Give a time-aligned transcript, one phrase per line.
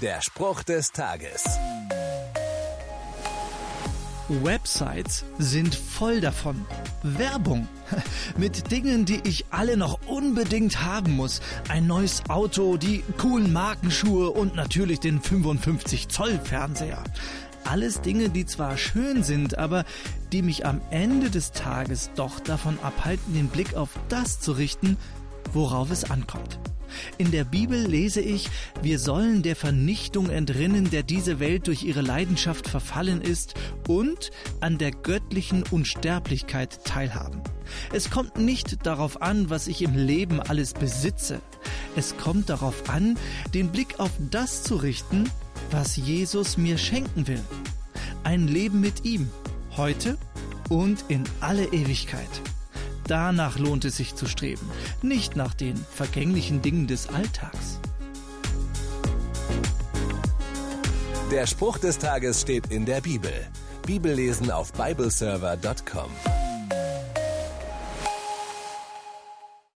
[0.00, 1.44] Der Spruch des Tages.
[4.30, 6.64] Websites sind voll davon.
[7.02, 7.68] Werbung.
[8.38, 11.42] Mit Dingen, die ich alle noch unbedingt haben muss.
[11.68, 17.04] Ein neues Auto, die coolen Markenschuhe und natürlich den 55 Zoll Fernseher.
[17.64, 19.84] Alles Dinge, die zwar schön sind, aber
[20.32, 24.96] die mich am Ende des Tages doch davon abhalten, den Blick auf das zu richten,
[25.52, 26.58] worauf es ankommt.
[27.18, 28.48] In der Bibel lese ich,
[28.82, 33.54] wir sollen der Vernichtung entrinnen, der diese Welt durch ihre Leidenschaft verfallen ist,
[33.88, 37.42] und an der göttlichen Unsterblichkeit teilhaben.
[37.92, 41.40] Es kommt nicht darauf an, was ich im Leben alles besitze.
[41.96, 43.18] Es kommt darauf an,
[43.54, 45.30] den Blick auf das zu richten,
[45.70, 47.42] was Jesus mir schenken will.
[48.24, 49.30] Ein Leben mit ihm,
[49.76, 50.18] heute
[50.68, 52.28] und in alle Ewigkeit.
[53.10, 54.70] Danach lohnt es sich zu streben,
[55.02, 57.80] nicht nach den vergänglichen Dingen des Alltags.
[61.32, 63.32] Der Spruch des Tages steht in der Bibel.
[63.84, 66.39] Bibellesen auf bibleserver.com.